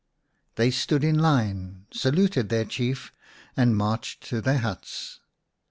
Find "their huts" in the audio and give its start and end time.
4.41-5.19